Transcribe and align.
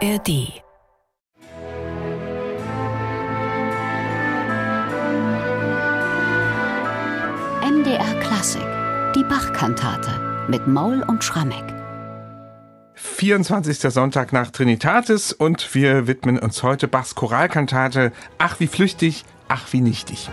ARD 0.00 0.62
MDR 7.64 8.20
Klassik, 8.20 8.62
die 9.16 9.24
Bachkantate 9.24 10.46
mit 10.46 10.68
Maul 10.68 11.02
und 11.02 11.24
Schrammeck. 11.24 11.64
24. 12.94 13.92
Sonntag 13.92 14.32
nach 14.32 14.52
Trinitatis 14.52 15.32
und 15.32 15.74
wir 15.74 16.06
widmen 16.06 16.38
uns 16.38 16.62
heute 16.62 16.86
Bachs 16.86 17.16
Choralkantate 17.16 18.12
Ach 18.38 18.60
wie 18.60 18.68
flüchtig, 18.68 19.24
ach 19.48 19.72
wie 19.72 19.80
nichtig. 19.80 20.30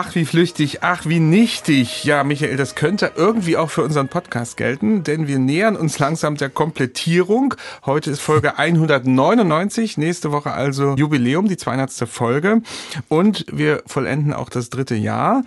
Ach, 0.00 0.14
wie 0.14 0.26
flüchtig, 0.26 0.84
ach, 0.84 1.06
wie 1.06 1.18
nichtig. 1.18 2.04
Ja, 2.04 2.22
Michael, 2.22 2.56
das 2.56 2.76
könnte 2.76 3.10
irgendwie 3.16 3.56
auch 3.56 3.68
für 3.68 3.82
unseren 3.82 4.06
Podcast 4.06 4.56
gelten, 4.56 5.02
denn 5.02 5.26
wir 5.26 5.40
nähern 5.40 5.74
uns 5.74 5.98
langsam 5.98 6.36
der 6.36 6.50
Komplettierung. 6.50 7.54
Heute 7.84 8.12
ist 8.12 8.20
Folge 8.20 8.58
199, 8.58 9.98
nächste 9.98 10.30
Woche 10.30 10.52
also 10.52 10.94
Jubiläum, 10.94 11.48
die 11.48 11.56
200. 11.56 12.08
Folge. 12.08 12.62
Und 13.08 13.44
wir 13.50 13.82
vollenden 13.86 14.34
auch 14.34 14.50
das 14.50 14.70
dritte 14.70 14.94
Jahr. 14.94 15.42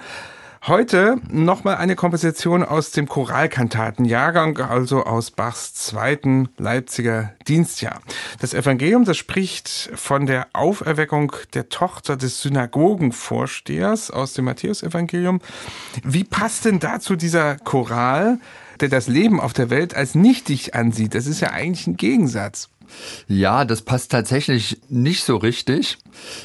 Heute 0.67 1.15
nochmal 1.27 1.77
eine 1.77 1.95
Komposition 1.95 2.63
aus 2.63 2.91
dem 2.91 3.07
Choralkantatenjahrgang, 3.09 4.59
also 4.59 5.03
aus 5.05 5.31
Bachs 5.31 5.73
zweiten 5.73 6.49
Leipziger 6.59 7.33
Dienstjahr. 7.47 7.99
Das 8.39 8.53
Evangelium, 8.53 9.03
das 9.03 9.17
spricht 9.17 9.89
von 9.95 10.27
der 10.27 10.45
Auferweckung 10.53 11.31
der 11.55 11.69
Tochter 11.69 12.15
des 12.15 12.43
Synagogenvorstehers 12.43 14.11
aus 14.11 14.33
dem 14.33 14.45
Matthäusevangelium. 14.45 15.41
Wie 16.03 16.23
passt 16.23 16.65
denn 16.65 16.79
dazu 16.79 17.15
dieser 17.15 17.55
Choral, 17.57 18.37
der 18.81 18.89
das 18.89 19.07
Leben 19.07 19.39
auf 19.39 19.53
der 19.53 19.71
Welt 19.71 19.95
als 19.95 20.13
nichtig 20.13 20.75
ansieht? 20.75 21.15
Das 21.15 21.25
ist 21.25 21.39
ja 21.39 21.49
eigentlich 21.49 21.87
ein 21.87 21.97
Gegensatz. 21.97 22.69
Ja, 23.27 23.65
das 23.65 23.81
passt 23.81 24.11
tatsächlich 24.11 24.79
nicht 24.89 25.23
so 25.23 25.37
richtig. 25.37 25.97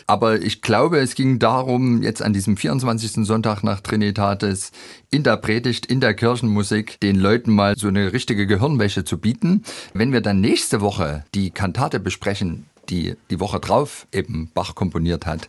Aber 0.06 0.40
ich 0.40 0.62
glaube, 0.62 0.98
es 0.98 1.14
ging 1.14 1.38
darum, 1.38 2.02
jetzt 2.02 2.22
an 2.22 2.32
diesem 2.32 2.56
24. 2.56 3.26
Sonntag 3.26 3.62
nach 3.62 3.80
Trinitatis 3.80 4.72
in 5.10 5.22
der 5.22 5.36
Predigt, 5.36 5.86
in 5.86 6.00
der 6.00 6.14
Kirchenmusik, 6.14 7.00
den 7.00 7.16
Leuten 7.16 7.52
mal 7.52 7.76
so 7.76 7.88
eine 7.88 8.12
richtige 8.12 8.46
Gehirnwäsche 8.46 9.04
zu 9.04 9.18
bieten. 9.18 9.62
Wenn 9.94 10.12
wir 10.12 10.20
dann 10.20 10.40
nächste 10.40 10.80
Woche 10.80 11.24
die 11.34 11.50
Kantate 11.50 12.00
besprechen, 12.00 12.66
die 12.90 13.16
die 13.30 13.40
Woche 13.40 13.60
drauf 13.60 14.06
eben 14.12 14.50
Bach 14.54 14.74
komponiert 14.74 15.26
hat, 15.26 15.48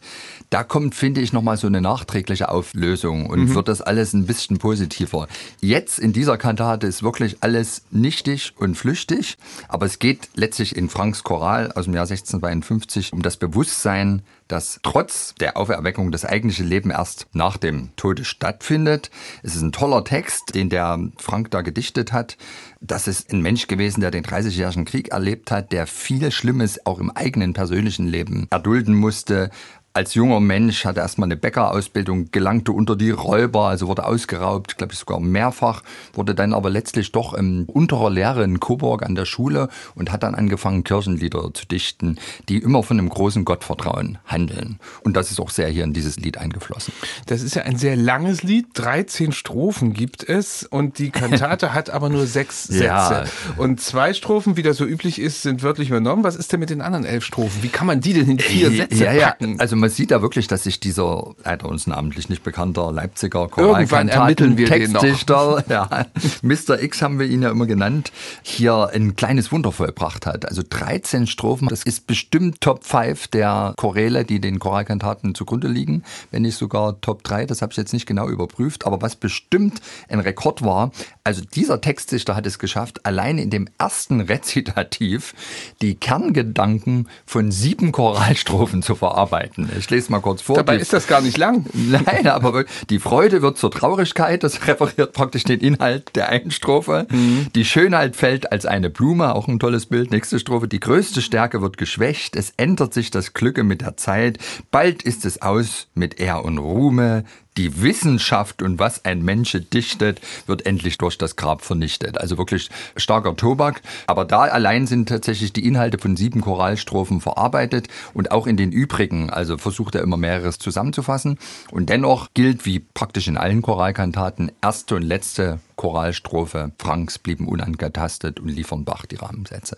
da 0.50 0.64
kommt, 0.64 0.96
finde 0.96 1.22
ich, 1.22 1.34
nochmal 1.34 1.58
so 1.58 1.68
eine 1.68 1.82
nachträgliche 1.82 2.50
Auflösung 2.50 3.28
und 3.28 3.40
mhm. 3.40 3.56
wird 3.56 3.68
das 3.68 3.82
alles 3.82 4.14
ein 4.14 4.26
bisschen 4.26 4.58
positiver. 4.58 5.28
Jetzt 5.62 6.00
in 6.00 6.14
dieser 6.14 6.38
Kantate 6.38 6.88
ist 6.88 7.04
wirklich 7.04 7.38
alles 7.42 7.84
nichtig 7.92 8.54
und 8.58 8.76
flüchtig, 8.76 9.38
aber 9.68 9.86
es 9.86 10.00
geht 10.00 10.30
letztlich 10.36 10.76
in 10.76 10.90
Franks 10.90 11.24
Choral 11.24 11.72
aus 11.74 11.86
dem 11.86 11.94
Jahr 11.94 12.06
1652 12.06 13.14
um 13.14 13.22
das 13.22 13.38
Bewusstsein, 13.38 14.22
dass 14.48 14.80
trotz 14.84 15.36
der 15.36 15.58
Auferweckung 15.58 16.12
das 16.12 16.26
eigentliche 16.26 16.64
Leben 16.64 16.92
erst 16.92 17.28
nach 17.34 17.58
dem 17.58 17.96
Tode 17.96 18.26
stattfindet. 18.26 19.12
Es 19.44 19.56
ist 19.56 19.62
ein 19.62 19.72
toller 19.72 20.04
Text, 20.04 20.56
den 20.56 20.70
der 20.70 21.00
Frank 21.18 21.52
da 21.52 21.62
gedichtet 21.62 22.14
hat. 22.14 22.38
Das 22.80 23.08
ist 23.08 23.32
ein 23.32 23.42
Mensch 23.42 23.68
gewesen, 23.68 24.02
der 24.02 24.12
den 24.12 24.24
30-jährigen 24.24 24.86
Krieg 24.86 25.10
erlebt 25.10 25.52
hat, 25.52 25.72
der 25.72 25.88
viel 25.88 26.32
Schlimmes 26.32 26.86
auch 26.86 27.00
im 27.00 27.12
eigenen 27.12 27.54
persönlichen 27.54 28.08
Leben 28.08 28.48
erdulden 28.50 28.96
musste, 28.96 29.50
als 29.98 30.14
junger 30.14 30.40
Mensch, 30.40 30.86
hatte 30.86 31.00
erstmal 31.00 31.26
eine 31.26 31.38
Bäckerausbildung, 31.38 32.30
gelangte 32.32 32.72
unter 32.72 32.96
die 32.96 33.10
Räuber, 33.10 33.70
also 33.70 33.88
wurde 33.88 34.06
ausgeraubt, 34.06 34.78
glaube 34.78 34.94
ich 34.94 35.00
sogar 35.00 35.20
mehrfach, 35.20 35.82
wurde 36.14 36.36
dann 36.36 36.54
aber 36.54 36.70
letztlich 36.70 37.12
doch 37.12 37.34
im 37.34 37.66
unterer 37.66 38.12
Lehre 38.12 38.44
in 38.44 38.60
Coburg 38.60 39.02
an 39.02 39.16
der 39.16 39.26
Schule 39.26 39.70
und 39.96 40.12
hat 40.12 40.22
dann 40.22 40.36
angefangen, 40.36 40.84
Kirchenlieder 40.84 41.52
zu 41.52 41.66
dichten, 41.66 42.20
die 42.48 42.60
immer 42.60 42.84
von 42.84 43.00
einem 43.00 43.10
großen 43.10 43.44
Gottvertrauen 43.44 44.20
handeln. 44.28 44.80
Und 45.04 45.18
das 45.18 45.32
ist 45.32 45.40
auch 45.40 45.50
sehr 45.50 45.68
hier 45.68 45.84
in 45.84 45.94
dieses 45.94 46.18
Lied 46.18 46.38
eingeflossen. 46.38 46.94
Das 47.26 47.42
ist 47.42 47.56
ja 47.56 47.64
ein 47.64 47.78
sehr 47.78 47.96
langes 47.96 48.44
Lied, 48.44 48.68
13 48.76 49.32
Strophen 49.32 49.94
gibt 49.94 50.24
es 50.24 50.64
und 50.64 51.00
die 51.00 51.10
Kantate 51.10 51.74
hat 51.74 51.90
aber 51.90 52.10
nur 52.10 52.28
sechs 52.28 52.66
Sätze. 52.66 52.84
Ja. 52.84 53.24
Und 53.56 53.82
zwei 53.82 54.14
Strophen, 54.14 54.58
wie 54.58 54.62
das 54.62 54.78
so 54.78 54.86
üblich 54.86 55.18
ist, 55.18 55.42
sind 55.42 55.64
wörtlich 55.64 55.90
übernommen. 55.90 56.24
Was 56.24 56.36
ist 56.36 56.54
denn 56.54 56.60
mit 56.60 56.70
den 56.70 56.82
anderen 56.82 57.04
elf 57.04 57.24
Strophen? 57.24 57.64
Wie 57.64 57.70
kann 57.70 57.88
man 57.88 58.00
die 58.00 58.14
denn 58.14 58.30
in 58.30 58.38
vier 58.38 58.70
Sätze 58.70 59.04
ja, 59.04 59.12
ja. 59.12 59.28
packen? 59.30 59.60
Also 59.60 59.76
man 59.88 59.94
sieht 59.94 60.12
da 60.12 60.22
wirklich, 60.22 60.48
dass 60.48 60.64
sich 60.64 60.82
dieser 60.82 61.34
leider 61.46 61.70
uns 61.70 61.88
namentlich 61.88 62.28
nicht 62.28 62.44
bekannter 62.44 62.92
Leipziger 62.92 63.48
Irgendwann 63.56 64.10
ermitteln 64.10 64.58
wir 64.58 64.68
Textdichter, 64.68 65.64
ja, 65.70 66.08
Mr. 66.42 66.82
X 66.84 67.02
haben 67.02 67.20
wir 67.20 67.26
ihn 67.26 67.42
ja 67.42 67.52
immer 67.52 67.68
genannt, 67.68 68.12
hier 68.42 68.90
ein 68.94 69.16
kleines 69.16 69.50
Wunder 69.54 69.72
vollbracht 69.72 70.26
hat. 70.26 70.46
Also 70.46 70.62
13 70.70 71.26
Strophen, 71.26 71.70
das 71.70 71.84
ist 71.84 72.06
bestimmt 72.06 72.60
Top 72.60 72.84
5 72.84 73.30
der 73.30 73.76
Choräle, 73.78 74.26
die 74.26 74.42
den 74.42 74.60
Choralkantaten 74.60 75.34
zugrunde 75.34 75.70
liegen, 75.70 76.04
wenn 76.32 76.42
nicht 76.42 76.58
sogar 76.58 77.00
Top 77.00 77.24
3, 77.24 77.46
das 77.46 77.62
habe 77.62 77.72
ich 77.72 77.78
jetzt 77.78 77.94
nicht 77.94 78.06
genau 78.06 78.28
überprüft, 78.28 78.86
aber 78.86 79.02
was 79.02 79.16
bestimmt 79.16 79.80
ein 80.10 80.20
Rekord 80.20 80.66
war, 80.66 80.92
also 81.24 81.42
dieser 81.56 81.80
Textdichter 81.80 82.36
hat 82.36 82.46
es 82.46 82.60
geschafft, 82.60 83.06
allein 83.06 83.38
in 83.38 83.52
dem 83.52 83.70
ersten 83.78 84.20
Rezitativ 84.20 85.34
die 85.82 85.96
Kerngedanken 85.96 87.08
von 87.26 87.52
sieben 87.52 87.94
Choralstrophen 87.94 88.82
zu 88.82 88.96
verarbeiten. 88.96 89.67
Ich 89.78 89.90
lese 89.90 90.12
mal 90.12 90.20
kurz 90.20 90.42
vor. 90.42 90.56
Dabei 90.56 90.76
die, 90.76 90.82
ist 90.82 90.94
das 90.94 91.08
gar 91.08 91.22
nicht 91.22 91.38
lang. 91.38 91.66
Nein, 91.74 92.28
aber 92.28 92.66
die 92.90 93.00
Freude 93.00 93.42
wird 93.42 93.58
zur 93.58 93.72
Traurigkeit. 93.72 94.44
Das 94.44 94.68
referiert 94.68 95.14
praktisch 95.14 95.44
den 95.44 95.60
Inhalt 95.60 96.16
der 96.16 96.30
einen 96.30 96.52
Strophe. 96.52 97.08
Mhm. 97.10 97.48
Die 97.56 97.66
Schönheit 97.66 98.16
fällt 98.16 98.52
als 98.52 98.66
eine 98.66 98.90
Blume, 98.90 99.36
auch 99.36 99.48
ein 99.48 99.60
tolles 99.60 99.88
Bild. 99.88 100.12
Nächste 100.12 100.40
Strophe. 100.40 100.68
Die 100.68 100.80
größte 100.80 101.22
Stärke 101.22 101.62
wird 101.62 101.78
geschwächt. 101.78 102.36
Es 102.36 102.54
ändert 102.58 102.94
sich 102.94 103.12
das 103.12 103.34
Glücke 103.34 103.64
mit 103.64 103.82
der 103.82 103.98
Zeit. 103.98 104.38
Bald 104.72 105.04
ist 105.04 105.26
es 105.26 105.42
aus 105.42 105.88
mit 105.94 106.20
Ehr 106.20 106.44
und 106.44 106.58
Ruhme 106.58 107.24
die 107.58 107.82
Wissenschaft 107.82 108.62
und 108.62 108.80
was 108.80 109.04
ein 109.06 109.24
Mensch 109.24 109.58
dichtet, 109.74 110.22
wird 110.46 110.66
endlich 110.66 110.98
durch 110.98 111.18
das 111.18 111.36
Grab 111.36 111.62
vernichtet. 111.62 112.20
Also 112.20 112.38
wirklich 112.38 112.70
starker 112.96 113.36
Tobak. 113.36 113.82
Aber 114.06 114.26
da 114.26 114.42
allein 114.42 114.88
sind 114.88 115.10
tatsächlich 115.10 115.54
die 115.54 115.66
Inhalte 115.66 115.98
von 115.98 116.16
sieben 116.16 116.42
Choralstrophen 116.42 117.22
verarbeitet 117.22 117.88
und 118.14 118.32
auch 118.32 118.48
in 118.48 118.58
den 118.58 118.72
übrigen, 118.72 119.30
also 119.30 119.58
versucht 119.58 119.96
er 119.96 120.02
immer 120.02 120.18
mehreres 120.18 120.60
zusammenzufassen. 120.60 121.40
Und 121.72 121.90
dennoch 121.90 122.30
gilt, 122.34 122.66
wie 122.66 122.80
praktisch 122.80 123.28
in 123.28 123.38
allen 123.38 123.62
Choralkantaten, 123.62 124.52
erste 124.62 124.96
und 124.96 125.02
letzte 125.04 125.60
Choralstrophe 125.78 126.72
Franks 126.80 127.20
blieben 127.20 127.48
unangetastet 127.48 128.40
und 128.40 128.50
liefern 128.50 128.84
Bach 128.84 129.06
die 129.06 129.16
Rahmensätze. 129.16 129.78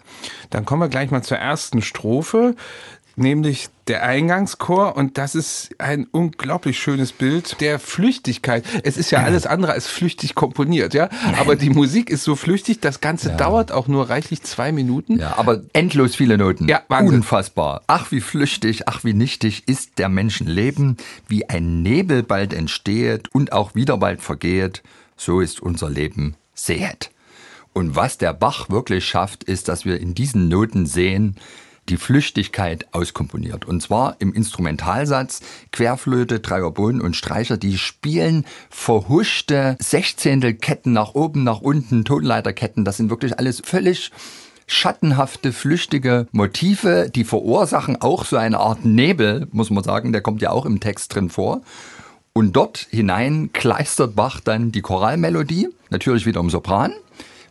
Dann 0.49 0.65
kommen 0.65 0.81
wir 0.81 0.87
gleich 0.87 1.11
mal 1.11 1.21
zur 1.21 1.37
ersten 1.37 1.81
Strophe 1.81 2.55
nämlich 3.19 3.69
der 3.87 4.03
Eingangschor 4.03 4.95
und 4.95 5.17
das 5.17 5.35
ist 5.35 5.69
ein 5.79 6.07
unglaublich 6.11 6.79
schönes 6.79 7.11
Bild 7.11 7.59
der 7.59 7.79
Flüchtigkeit. 7.79 8.63
Es 8.83 8.97
ist 8.97 9.11
ja 9.11 9.23
alles 9.23 9.45
andere 9.45 9.71
als 9.71 9.87
flüchtig 9.87 10.35
komponiert, 10.35 10.93
ja, 10.93 11.09
aber 11.37 11.55
die 11.55 11.69
Musik 11.69 12.09
ist 12.09 12.23
so 12.23 12.35
flüchtig, 12.35 12.79
das 12.79 13.01
Ganze 13.01 13.29
ja. 13.29 13.37
dauert 13.37 13.71
auch 13.71 13.87
nur 13.87 14.09
reichlich 14.09 14.43
zwei 14.43 14.71
Minuten. 14.71 15.19
Ja, 15.19 15.37
aber 15.37 15.61
endlos 15.73 16.15
viele 16.15 16.37
Noten. 16.37 16.67
Ja, 16.67 16.83
Wahnsinn. 16.87 17.17
Unfassbar. 17.17 17.81
Ach, 17.87 18.11
wie 18.11 18.21
flüchtig, 18.21 18.87
ach, 18.87 19.03
wie 19.03 19.13
nichtig 19.13 19.63
ist 19.67 19.97
der 19.97 20.09
Menschenleben, 20.09 20.97
wie 21.27 21.49
ein 21.49 21.81
Nebel 21.81 22.23
bald 22.23 22.53
entstehet 22.53 23.27
und 23.33 23.51
auch 23.53 23.75
wieder 23.75 23.97
bald 23.97 24.21
vergeht, 24.21 24.83
so 25.17 25.41
ist 25.41 25.61
unser 25.61 25.89
Leben 25.89 26.35
sehet. 26.53 27.11
Und 27.73 27.95
was 27.95 28.17
der 28.17 28.33
Bach 28.33 28.69
wirklich 28.69 29.05
schafft, 29.05 29.43
ist, 29.43 29.67
dass 29.67 29.85
wir 29.85 29.99
in 29.99 30.13
diesen 30.13 30.47
Noten 30.47 30.85
sehen, 30.85 31.35
die 31.89 31.97
Flüchtigkeit 31.97 32.87
auskomponiert. 32.93 33.65
Und 33.65 33.81
zwar 33.81 34.15
im 34.19 34.33
Instrumentalsatz 34.33 35.41
Querflöte, 35.71 36.39
Dreierbohnen 36.39 37.01
und 37.01 37.15
Streicher, 37.15 37.57
die 37.57 37.77
spielen 37.77 38.45
verhuschte 38.69 39.75
Sechzehntelketten 39.79 40.93
nach 40.93 41.15
oben, 41.15 41.43
nach 41.43 41.61
unten, 41.61 42.05
Tonleiterketten. 42.05 42.85
Das 42.85 42.97
sind 42.97 43.09
wirklich 43.09 43.37
alles 43.37 43.61
völlig 43.63 44.11
schattenhafte, 44.67 45.51
flüchtige 45.51 46.27
Motive, 46.31 47.09
die 47.13 47.23
verursachen 47.23 48.01
auch 48.01 48.23
so 48.23 48.37
eine 48.37 48.59
Art 48.59 48.85
Nebel, 48.85 49.47
muss 49.51 49.71
man 49.71 49.83
sagen, 49.83 50.11
der 50.11 50.21
kommt 50.21 50.41
ja 50.41 50.51
auch 50.51 50.65
im 50.65 50.79
Text 50.79 51.15
drin 51.15 51.29
vor. 51.29 51.61
Und 52.33 52.53
dort 52.55 52.87
hinein 52.91 53.51
kleistert 53.51 54.15
Bach 54.15 54.39
dann 54.39 54.71
die 54.71 54.81
Choralmelodie, 54.81 55.69
natürlich 55.89 56.25
wieder 56.25 56.39
im 56.39 56.49
Sopran. 56.49 56.93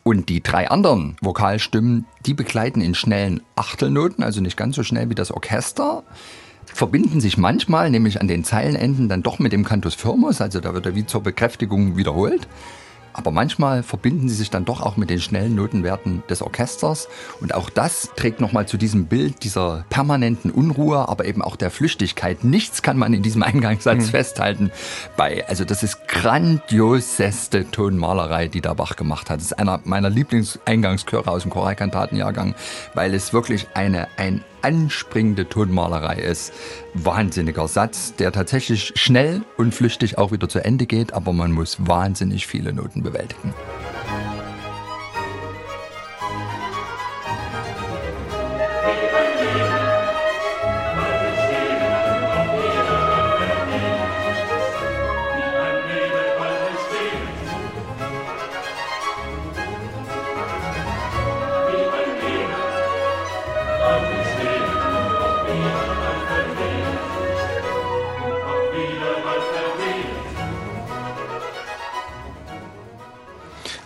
Und 0.08 0.31
die 0.31 0.43
drei 0.43 0.70
anderen 0.70 1.19
Vokalstimmen, 1.20 2.06
die 2.25 2.32
begleiten 2.32 2.81
in 2.81 2.94
schnellen 2.94 3.43
Achtelnoten, 3.56 4.25
also 4.25 4.40
nicht 4.40 4.56
ganz 4.56 4.75
so 4.75 4.82
schnell 4.82 5.10
wie 5.10 5.14
das 5.14 5.31
Orchester, 5.31 6.02
verbinden 6.64 7.20
sich 7.20 7.37
manchmal, 7.37 7.90
nämlich 7.90 8.19
an 8.19 8.26
den 8.26 8.43
Zeilenenden, 8.43 9.10
dann 9.10 9.22
doch 9.22 9.38
mit 9.38 9.52
dem 9.52 9.66
Cantus 9.66 9.94
Firmus, 9.94 10.40
also 10.40 10.60
da 10.60 10.72
wird 10.72 10.87
er 10.87 10.94
wie 10.94 11.05
zur 11.05 11.22
Bekräftigung 11.22 11.99
wiederholt. 11.99 12.49
Aber 13.19 13.32
manchmal 13.32 13.82
verbinden 13.82 14.29
sie 14.29 14.37
sich 14.37 14.49
dann 14.49 14.65
doch 14.65 14.81
auch 14.81 14.97
mit 14.97 15.11
den 15.11 15.20
schnellen 15.20 15.56
Notenwerten 15.56 16.23
des 16.31 16.41
Orchesters 16.41 17.09
und 17.41 17.53
auch 17.53 17.69
das 17.69 18.11
trägt 18.15 18.41
nochmal 18.41 18.67
zu 18.67 18.76
diesem 18.76 19.06
Bild 19.06 19.43
dieser 19.43 19.85
permanenten 19.91 20.53
Unruhe, 20.53 21.09
aber 21.09 21.25
eben 21.25 21.43
auch 21.43 21.56
der 21.56 21.73
Flüchtigkeit. 21.73 22.44
Nichts 22.44 22.81
kann 22.81 22.97
man 22.97 23.12
in 23.12 23.23
diesem 23.23 23.43
Eingangssatz 23.43 24.06
mhm. 24.06 24.11
festhalten 24.11 24.70
bei. 25.17 25.47
Also 25.49 25.65
das 25.65 25.82
ist 25.82 26.06
grandioseste 26.06 27.69
Tonmalerei, 27.70 28.47
die 28.47 28.61
da 28.61 28.75
Bach 28.75 28.94
gemacht 28.94 29.31
hat. 29.31 29.38
Das 29.38 29.47
ist 29.47 29.59
einer 29.59 29.81
meiner 29.82 30.11
Lieblingseingangschöre 30.11 31.29
aus 31.29 31.43
dem 31.43 31.50
Choralkantatenjahrgang, 31.50 32.55
weil 32.94 33.15
es 33.15 33.32
wirklich 33.32 33.67
eine, 33.75 34.06
ein 34.17 34.44
anspringende 34.62 35.49
Tonmalerei 35.49 36.16
ist. 36.16 36.52
Wahnsinniger 36.94 37.69
Satz, 37.69 38.14
der 38.14 38.32
tatsächlich 38.32 38.93
schnell 38.96 39.43
und 39.56 39.75
flüchtig 39.75 40.19
auch 40.19 40.32
wieder 40.32 40.49
zu 40.49 40.64
Ende 40.64 40.87
geht, 40.87 41.12
aber 41.12 41.32
man 41.32 41.52
muss 41.52 41.76
wahnsinnig 41.87 42.46
viele 42.46 42.72
Noten 42.72 43.02
bewältigen. 43.02 43.55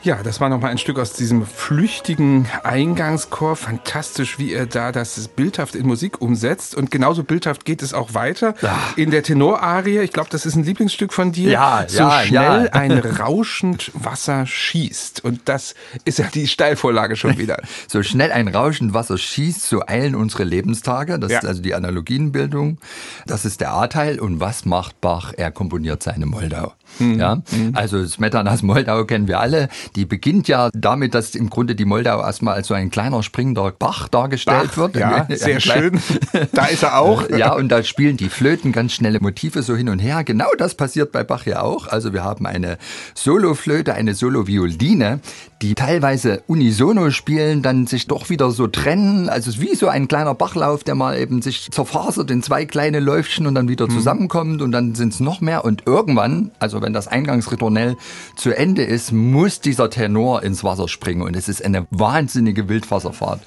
Ja, 0.04 0.20
das 0.25 0.40
war 0.40 0.49
nochmal 0.49 0.72
ein 0.72 0.78
Stück 0.78 0.99
aus 0.99 1.12
diesem 1.12 1.46
flüchtigen 1.46 2.49
Eingangschor. 2.64 3.54
Fantastisch, 3.54 4.37
wie 4.37 4.52
er 4.52 4.66
da 4.66 4.90
das 4.90 5.28
bildhaft 5.28 5.76
in 5.76 5.87
Musik 5.87 6.20
umsetzt. 6.20 6.75
Und 6.75 6.90
genauso 6.90 7.22
bildhaft 7.22 7.64
geht 7.64 7.82
es 7.82 7.94
auch 7.94 8.12
weiter 8.12 8.56
ja. 8.62 8.76
in 8.96 9.12
der 9.12 9.22
Tenorarie. 9.22 10.00
Ich 10.00 10.12
glaube, 10.12 10.28
das 10.31 10.44
ist 10.44 10.56
ein 10.56 10.64
Lieblingsstück 10.64 11.12
von 11.12 11.31
dir. 11.31 11.52
Ja, 11.52 11.84
so 11.87 12.00
ja, 12.00 12.22
schnell 12.22 12.64
ja. 12.64 12.72
ein 12.72 12.99
rauschend 13.20 13.93
Wasser 13.94 14.44
schießt. 14.44 15.25
Und 15.25 15.43
das 15.44 15.76
ist 16.05 16.19
ja 16.19 16.26
die 16.34 16.48
Steilvorlage 16.48 17.14
schon 17.14 17.38
wieder. 17.38 17.62
so 17.87 18.02
schnell 18.02 18.32
ein 18.32 18.48
rauschend 18.48 18.94
Wasser 18.94 19.19
schießt, 19.19 19.62
so 19.62 19.87
eilen 19.87 20.16
unsere 20.16 20.43
Lebenstage. 20.43 21.20
Das 21.20 21.31
ja. 21.31 21.38
ist 21.38 21.44
also 21.44 21.62
die 21.62 21.75
Analogienbildung. 21.75 22.78
Das 23.26 23.44
ist 23.44 23.60
der 23.60 23.72
A-Teil. 23.72 24.19
Und 24.19 24.40
was 24.40 24.64
macht 24.64 25.00
Bach? 25.00 25.32
Er 25.37 25.52
komponiert 25.52 26.02
seine 26.02 26.26
Moldau. 26.26 26.72
Mhm. 26.98 27.19
Ja, 27.19 27.43
hm. 27.50 27.72
also 27.75 28.05
Smetanas 28.05 28.62
Moldau 28.62 29.05
kennen 29.05 29.28
wir 29.28 29.40
alle. 29.40 29.69
Die 29.96 30.06
beginnt 30.06 30.48
ja 30.48 30.70
damit, 30.74 31.14
dass 31.14 31.34
im 31.34 31.50
Grunde 31.50 31.74
die 31.74 31.84
Moldau 31.84 32.20
erstmal 32.20 32.54
als 32.54 32.68
so 32.68 32.74
ein 32.74 32.90
kleiner 32.90 33.22
springender 33.22 33.72
Bach 33.72 34.08
dargestellt 34.08 34.70
Bach, 34.70 34.76
wird. 34.76 34.96
Ja, 34.96 35.26
sehr 35.30 35.60
schön. 35.60 36.00
Da 36.52 36.66
ist 36.66 36.82
er 36.82 36.98
auch. 36.98 37.22
Ja, 37.32 37.54
und 37.54 37.70
da 37.70 37.82
spielen 37.82 38.16
die 38.16 38.28
Flöten 38.28 38.72
ganz 38.72 38.92
schnelle 38.92 39.18
Motive 39.18 39.62
so 39.62 39.74
hin 39.74 39.88
und 39.88 39.98
her. 39.98 40.22
Genau 40.22 40.48
das 40.58 40.74
passiert 40.74 41.12
bei 41.12 41.24
Bach 41.24 41.46
ja 41.46 41.62
auch. 41.62 41.88
Also 41.88 42.12
wir 42.12 42.22
haben 42.22 42.46
eine 42.46 42.78
Soloflöte, 43.14 43.94
eine 43.94 44.14
Solovioline, 44.14 45.20
die 45.62 45.74
teilweise 45.74 46.42
unisono 46.46 47.10
spielen, 47.10 47.62
dann 47.62 47.86
sich 47.86 48.06
doch 48.06 48.28
wieder 48.28 48.50
so 48.50 48.66
trennen. 48.66 49.28
Also 49.28 49.50
es 49.50 49.56
ist 49.56 49.62
wie 49.62 49.74
so 49.74 49.88
ein 49.88 50.08
kleiner 50.08 50.34
Bachlauf, 50.34 50.84
der 50.84 50.94
mal 50.94 51.18
eben 51.18 51.40
sich 51.40 51.70
zerfasert 51.70 52.30
in 52.30 52.42
zwei 52.42 52.64
kleine 52.64 53.00
Läufchen 53.00 53.46
und 53.46 53.54
dann 53.54 53.68
wieder 53.68 53.86
mhm. 53.86 53.92
zusammenkommt 53.92 54.60
und 54.60 54.72
dann 54.72 54.94
sind 54.94 55.14
es 55.14 55.20
noch 55.20 55.40
mehr. 55.40 55.64
Und 55.64 55.84
irgendwann, 55.86 56.50
also 56.58 56.82
wenn 56.82 56.92
das 56.92 57.08
Eingangsritornell 57.08 57.96
zu 58.36 58.56
Ende 58.56 58.82
ist, 58.82 59.12
muss 59.12 59.60
dieser 59.60 59.81
Tenor 59.90 60.43
ins 60.43 60.64
Wasser 60.64 60.88
springen. 60.88 61.23
Und 61.23 61.37
es 61.37 61.49
ist 61.49 61.64
eine 61.64 61.87
wahnsinnige 61.90 62.69
Wildwasserfahrt, 62.69 63.40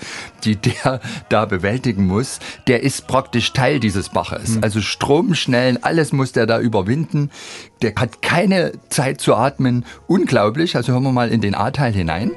die 0.44 0.56
der 0.56 1.02
da 1.30 1.46
bewältigen 1.46 2.08
muss. 2.08 2.40
Der 2.68 2.84
ist 2.84 3.08
praktisch 3.08 3.54
Teil 3.54 3.80
dieses 3.80 4.10
Baches. 4.10 4.56
Mhm. 4.56 4.64
Also 4.64 4.82
Stromschnellen, 4.82 5.84
alles 5.84 6.12
muss 6.12 6.32
der 6.32 6.46
da 6.46 6.60
überwinden. 6.60 7.32
Der 7.82 7.94
hat 7.96 8.22
keine 8.22 8.74
Zeit 8.90 9.22
zu 9.22 9.36
atmen. 9.36 9.86
Unglaublich. 10.08 10.76
Also 10.76 10.94
hören 10.94 11.04
wir 11.04 11.12
mal 11.12 11.30
in 11.30 11.42
den 11.42 11.56
A-Teil 11.56 11.94
hinein. 11.94 12.32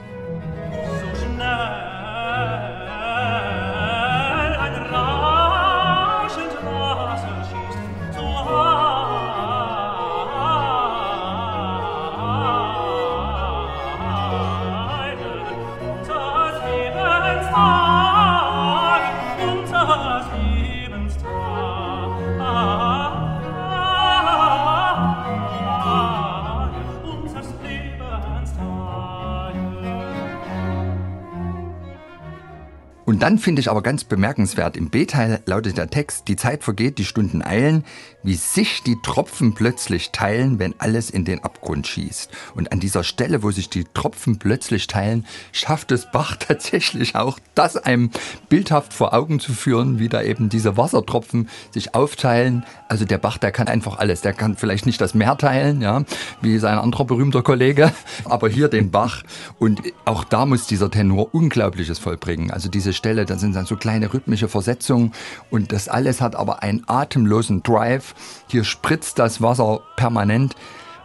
Und 33.19 33.23
dann 33.25 33.39
finde 33.39 33.59
ich 33.59 33.69
aber 33.69 33.83
ganz 33.83 34.05
bemerkenswert, 34.05 34.77
im 34.77 34.91
B-Teil 34.91 35.41
lautet 35.45 35.77
der 35.77 35.91
Text, 35.91 36.29
die 36.29 36.37
Zeit 36.37 36.63
vergeht, 36.63 36.99
die 36.99 37.05
Stunden 37.05 37.43
eilen, 37.43 37.85
wie 38.23 38.35
sich 38.35 38.85
die 38.85 38.97
Tropfen 39.03 39.55
plötzlich 39.55 40.11
teilen, 40.13 40.61
wenn 40.61 40.75
alles 40.79 41.11
in 41.11 41.25
den 41.25 41.43
Abgrund 41.43 41.89
schießt. 41.89 42.31
Und 42.55 42.71
an 42.71 42.79
dieser 42.79 43.03
Stelle, 43.03 43.43
wo 43.43 43.51
sich 43.51 43.71
die 43.71 43.83
Tropfen 43.93 44.39
plötzlich 44.39 44.87
teilen, 44.87 45.27
schafft 45.51 45.91
es 45.91 46.09
Bach 46.13 46.37
tatsächlich 46.39 47.17
auch, 47.17 47.41
das 47.57 47.77
einem 47.77 48.11
bildhaft 48.49 48.93
vor 48.93 49.15
Augen 49.15 49.41
zu 49.41 49.53
führen, 49.53 49.99
wie 49.99 50.09
da 50.09 50.23
eben 50.23 50.49
diese 50.49 50.77
Wassertropfen 50.77 51.49
sich 51.73 51.97
aufteilen. 51.97 52.65
Also 52.87 53.05
der 53.05 53.19
Bach, 53.19 53.39
der 53.39 53.51
kann 53.51 53.67
einfach 53.67 53.99
alles. 53.99 54.21
Der 54.21 54.33
kann 54.33 54.57
vielleicht 54.57 54.87
nicht 54.87 55.01
das 55.01 55.15
Meer 55.15 55.37
teilen, 55.37 55.81
ja, 55.81 56.05
wie 56.41 56.59
sein 56.59 56.79
anderer 56.79 57.05
berühmter 57.05 57.43
Kollege, 57.43 57.93
aber 58.27 58.49
hier 58.49 58.69
den 58.69 58.93
Bach. 58.93 59.25
Und 59.59 59.83
auch 60.05 60.23
da 60.23 60.47
muss 60.47 60.69
dieser 60.69 60.89
Tenor 60.89 61.35
Unglaubliches 61.35 61.99
vollbringen. 61.99 62.53
Also 62.53 62.69
diese 62.69 62.93
Stelle 62.93 63.08
Stelle, 63.09 63.25
da 63.25 63.39
sind 63.39 63.57
dann 63.57 63.65
so 63.65 63.75
kleine 63.75 64.13
rhythmische 64.13 64.49
Versetzungen 64.49 65.13
und 65.49 65.73
das 65.73 65.89
alles 65.89 66.21
hat 66.21 66.37
aber 66.37 66.63
einen 66.63 66.83
atemlosen 66.87 67.63
Drive. 67.63 68.15
Hier 68.49 68.65
spritzt 68.65 69.19
das 69.19 69.41
Wasser 69.41 69.81
permanent. 69.97 70.55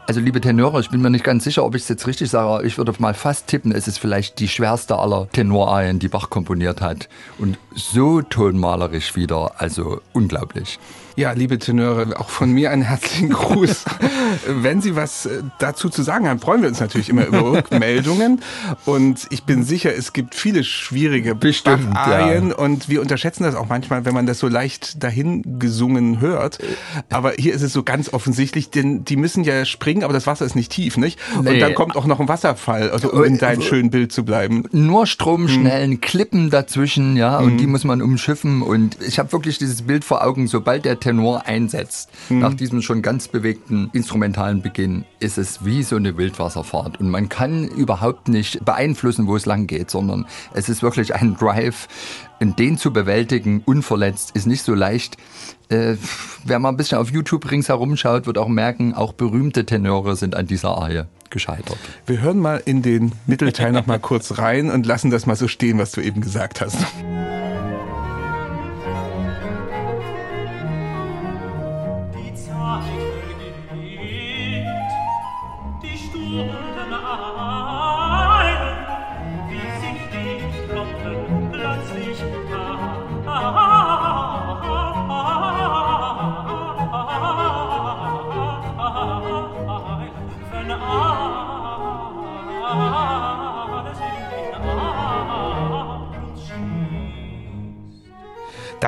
Also 0.06 0.20
liebe 0.20 0.42
Tenöre, 0.42 0.82
ich 0.82 0.90
bin 0.90 1.02
mir 1.02 1.10
nicht 1.10 1.24
ganz 1.24 1.46
sicher, 1.46 1.64
ob 1.64 1.76
ich 1.76 1.84
es 1.84 1.88
jetzt 1.88 2.06
richtig 2.06 2.30
sage, 2.30 2.68
ich 2.68 2.78
würde 2.78 2.94
mal 2.98 3.14
fast 3.14 3.48
tippen, 3.48 3.72
es 3.72 3.88
ist 3.88 4.00
vielleicht 4.00 4.40
die 4.40 4.50
schwerste 4.50 4.98
aller 4.98 5.30
Tenorarien, 5.32 6.00
die 6.00 6.10
Bach 6.10 6.30
komponiert 6.30 6.82
hat. 6.82 7.08
Und 7.38 7.58
so 7.74 8.22
tonmalerisch 8.22 9.16
wieder, 9.16 9.54
also 9.60 10.02
unglaublich. 10.12 10.80
Ja, 11.16 11.32
liebe 11.34 11.60
Tenöre, 11.60 12.20
auch 12.20 12.30
von 12.30 12.52
mir 12.52 12.72
einen 12.72 12.82
herzlichen 12.82 13.30
Gruß. 13.30 13.86
Wenn 14.48 14.82
Sie 14.82 14.96
was 14.96 15.28
äh, 15.28 15.44
dazu 15.60 15.90
zu 15.90 16.02
sagen 16.02 16.28
haben, 16.28 16.40
freuen 16.40 16.64
wir 16.64 16.70
uns 16.70 16.80
natürlich 16.80 17.10
immer 17.10 17.26
über 17.28 17.44
Rückmeldungen. 17.52 18.42
Und 18.86 19.28
ich 19.30 19.44
bin 19.44 19.64
sicher, 19.64 19.96
es 19.96 20.14
gibt 20.14 20.34
viele 20.34 20.64
schwierige 20.64 21.36
Bestimmt, 21.36 21.96
Arien 21.96 22.50
ja. 22.50 22.56
und 22.56 22.90
wir 22.90 23.00
unterschätzen 23.00 23.44
das 23.44 23.54
auch 23.54 23.70
manchmal, 23.70 24.06
wenn 24.06 24.16
man 24.16 24.26
das 24.26 24.40
so 24.40 24.48
leicht 24.48 25.04
dahin 25.04 25.60
gesungen 25.60 26.20
hört. 26.20 26.58
Aber 27.12 27.34
hier 27.38 27.54
ist 27.54 27.62
es 27.62 27.74
so 27.74 27.84
ganz 27.84 28.12
offensichtlich, 28.12 28.72
denn 28.72 29.06
die 29.06 29.16
müssen 29.16 29.44
ja 29.44 29.66
springen, 29.66 30.04
aber 30.04 30.14
das 30.14 30.26
Wasser 30.26 30.46
ist 30.46 30.56
nicht 30.56 30.72
tief, 30.72 30.98
nicht? 30.98 31.20
Und 31.38 31.46
nee. 31.46 31.60
dann 31.60 31.76
kommt 31.76 31.96
auch 31.96 32.08
noch 32.08 32.20
ein 32.20 32.28
Wasserfall, 32.28 32.90
also 32.90 33.12
um 33.12 33.24
in 33.24 33.38
deinem 33.38 33.62
schönen 33.62 33.92
Bild 33.92 34.12
zu 34.12 34.26
bleiben. 34.26 34.64
Nur 34.72 35.06
stromschnellen 35.06 35.92
hm. 35.92 36.02
Klippen 36.02 36.50
dazwischen, 36.50 37.18
ja, 37.18 37.38
und 37.38 37.52
hm. 37.52 37.58
die 37.60 37.68
muss 37.68 37.84
man 37.84 38.02
umschiffen. 38.02 38.64
Und 38.64 38.98
ich 39.02 39.20
habe 39.20 39.32
wirklich 39.32 39.60
dieses 39.60 39.84
Bild 39.84 40.04
vor 40.04 40.26
Augen, 40.26 40.48
sobald 40.48 40.86
der 40.86 41.00
Tenor 41.04 41.46
einsetzt, 41.46 42.10
mhm. 42.30 42.40
nach 42.40 42.54
diesem 42.54 42.82
schon 42.82 43.02
ganz 43.02 43.28
bewegten 43.28 43.90
instrumentalen 43.92 44.62
Beginn, 44.62 45.04
ist 45.20 45.38
es 45.38 45.66
wie 45.66 45.84
so 45.84 45.98
eine 45.98 46.18
Wildwasserfahrt. 46.18 47.00
Und 47.00 47.10
man 47.10 47.28
kann 47.28 47.68
überhaupt 47.68 48.30
nicht 48.30 48.64
beeinflussen, 48.64 49.28
wo 49.28 49.36
es 49.36 49.46
lang 49.46 49.68
geht, 49.68 49.92
sondern 49.92 50.26
es 50.54 50.70
ist 50.70 50.82
wirklich 50.82 51.14
ein 51.14 51.36
Drive. 51.36 51.88
Und 52.40 52.58
den 52.58 52.78
zu 52.78 52.92
bewältigen, 52.94 53.62
unverletzt, 53.66 54.32
ist 54.32 54.48
nicht 54.48 54.64
so 54.64 54.74
leicht. 54.74 55.18
Äh, 55.70 55.96
wer 56.46 56.60
mal 56.60 56.70
ein 56.70 56.78
bisschen 56.78 56.98
auf 56.98 57.12
YouTube 57.12 57.50
ringsherum 57.52 57.98
schaut, 57.98 58.26
wird 58.26 58.38
auch 58.38 58.48
merken, 58.48 58.94
auch 58.94 59.14
berühmte 59.14 59.66
Tenore 59.66 60.16
sind 60.16 60.36
an 60.36 60.48
dieser 60.48 60.78
Arie 60.78 61.04
gescheitert. 61.30 61.80
Wir 62.06 62.22
hören 62.22 62.40
mal 62.40 62.62
in 62.64 62.82
den 62.82 63.12
Mittelteil 63.28 63.72
noch 63.72 63.88
mal 63.88 64.00
kurz 64.00 64.38
rein 64.38 64.70
und 64.70 64.86
lassen 64.86 65.12
das 65.12 65.26
mal 65.26 65.36
so 65.36 65.48
stehen, 65.48 65.80
was 65.80 65.92
du 65.92 66.02
eben 66.02 66.22
gesagt 66.22 66.62
hast. 66.62 66.78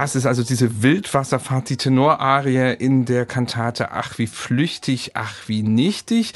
Das 0.06 0.16
ist 0.16 0.28
also 0.28 0.44
diese 0.44 0.84
Wildwasserfahrt, 0.84 1.68
die 1.68 1.78
Tenorarie 1.78 2.76
in 2.78 3.06
der 3.06 3.26
Kantate 3.26 3.92
Ach 3.92 4.20
wie 4.20 4.28
flüchtig, 4.28 5.14
ach 5.16 5.34
wie 5.48 5.64
nichtig. 5.64 6.34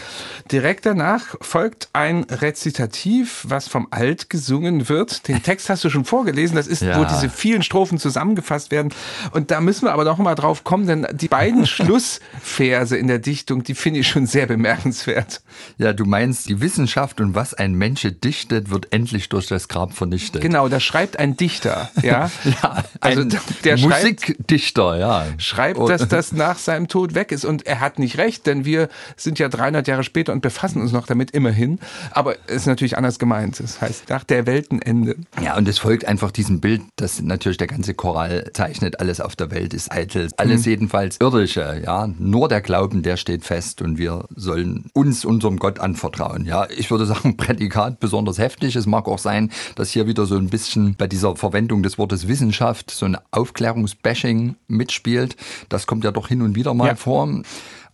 Direkt 0.52 0.88
danach 0.88 1.36
folgt 1.40 1.90
ein 1.94 2.24
Rezitativ, 2.24 3.46
was 3.48 3.68
vom 3.68 3.88
Alt 3.92 4.32
gesungen 4.32 4.90
wird. 4.90 5.28
Den 5.28 5.44
Text 5.44 5.70
hast 5.70 5.84
du 5.84 5.92
schon 5.92 6.04
vorgelesen, 6.04 6.56
das 6.56 6.66
ist, 6.66 6.82
ja. 6.82 7.00
wo 7.00 7.04
diese 7.04 7.30
vielen 7.30 7.62
Strophen 7.62 8.00
zusammengefasst 8.00 8.72
werden. 8.72 8.92
Und 9.34 9.52
da 9.52 9.62
müssen 9.62 9.86
wir 9.86 9.94
aber 9.94 10.04
noch 10.04 10.18
mal 10.18 10.34
drauf 10.34 10.64
kommen, 10.64 10.88
denn 10.88 11.06
die 11.12 11.28
beiden 11.28 11.68
Schlussverse 11.68 12.98
in 12.98 13.06
der 13.06 13.20
Dichtung, 13.20 13.62
die 13.64 13.76
finde 13.76 14.00
ich 14.00 14.08
schon 14.08 14.26
sehr 14.26 14.48
bemerkenswert. 14.48 15.44
Ja, 15.78 15.94
du 15.94 16.06
meinst, 16.06 16.50
die 16.50 16.60
Wissenschaft 16.60 17.22
und 17.22 17.36
was 17.36 17.54
ein 17.54 17.76
Mensch 17.76 18.02
dichtet, 18.24 18.72
wird 18.72 18.88
endlich 18.94 19.30
durch 19.30 19.46
das 19.46 19.68
Grab 19.68 19.94
vernichtet. 19.94 20.42
Genau, 20.42 20.70
da 20.70 20.80
schreibt 20.80 21.20
ein 21.20 21.38
Dichter, 21.38 21.92
ja. 22.02 22.32
ja 22.64 22.84
also 23.00 23.26
der 23.63 23.78
Musikdichter, 23.78 24.98
ja. 24.98 25.25
Schreibt, 25.38 25.80
dass 25.89 26.08
das 26.08 26.32
nach 26.32 26.58
seinem 26.58 26.88
Tod 26.88 27.16
weg 27.16 27.32
ist. 27.32 27.46
Und 27.46 27.66
er 27.66 27.80
hat 27.80 28.00
nicht 28.00 28.18
recht, 28.18 28.48
denn 28.48 28.66
wir 28.66 28.89
sind 29.16 29.39
ja 29.39 29.50
300 29.50 29.88
Jahre 29.88 30.04
später 30.04 30.34
und 30.34 30.42
befassen 30.42 30.82
uns 30.82 30.92
noch 30.92 31.08
damit 31.08 31.32
immerhin. 31.32 31.80
Aber 32.12 32.36
es 32.48 32.58
ist 32.58 32.66
natürlich 32.68 32.98
anders 32.98 33.20
gemeint. 33.20 33.60
Das 33.60 33.82
heißt, 33.82 34.10
nach 34.10 34.24
der 34.24 34.46
Weltenende. 34.46 35.16
Ja, 35.42 35.58
und 35.58 35.68
es 35.68 35.80
folgt 35.80 36.06
einfach 36.06 36.32
diesem 36.32 36.60
Bild, 36.60 36.82
dass 36.96 37.22
natürlich 37.22 37.58
der 37.58 37.68
ganze 37.68 37.94
Choral 37.94 38.50
zeichnet, 38.54 39.00
alles 39.00 39.22
auf 39.22 39.36
der 39.36 39.51
Welt 39.51 39.74
ist 39.74 39.92
eitel. 39.92 40.30
Alles 40.38 40.66
mhm. 40.66 40.72
jedenfalls 40.72 41.18
irdische, 41.20 41.82
ja. 41.84 42.08
Nur 42.18 42.48
der 42.48 42.62
Glauben, 42.62 43.04
der 43.04 43.18
steht 43.18 43.46
fest 43.46 43.82
und 43.82 43.98
wir 43.98 44.25
sollen 44.36 44.89
uns 44.94 45.25
unserem 45.25 45.58
Gott 45.58 45.80
anvertrauen. 45.80 46.46
Ja, 46.46 46.68
ich 46.70 46.92
würde 46.92 47.06
sagen, 47.06 47.38
Prädikat 47.38 48.00
besonders 48.00 48.38
heftig. 48.38 48.75
Es 48.75 48.86
mag 48.86 49.08
auch 49.08 49.20
sein, 49.20 49.51
dass 49.75 49.92
hier 49.92 50.08
wieder 50.08 50.25
so 50.25 50.36
ein 50.36 50.50
bisschen 50.50 50.96
bei 50.96 51.08
dieser 51.08 51.36
Verwendung 51.36 51.84
des 51.84 51.98
Wortes 51.98 52.28
Wissenschaft 52.28 52.92
so 52.92 53.06
ein 53.06 53.18
Aufklärungsbashing 53.50 54.56
mitspielt. 54.68 55.36
Das 55.70 55.88
kommt 55.88 56.03
ja 56.03 56.12
doch 56.12 56.27
hin 56.27 56.41
und 56.41 56.56
wieder 56.56 56.74
mal 56.74 56.89
ja. 56.89 56.96
vor. 56.96 57.27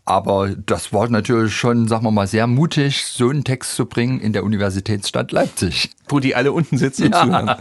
Aber 0.07 0.49
das 0.49 0.93
war 0.93 1.09
natürlich 1.09 1.55
schon, 1.55 1.87
sagen 1.87 2.03
wir 2.03 2.11
mal, 2.11 2.27
sehr 2.27 2.45
mutig, 2.45 3.05
so 3.05 3.29
einen 3.29 3.43
Text 3.43 3.75
zu 3.75 3.87
bringen 3.87 4.19
in 4.19 4.33
der 4.33 4.43
Universitätsstadt 4.43 5.31
Leipzig. 5.31 5.89
Wo 6.07 6.19
die 6.19 6.35
alle 6.35 6.51
unten 6.51 6.77
sitzen 6.77 7.05
und 7.05 7.15
ja. 7.15 7.23
zuhören. 7.23 7.55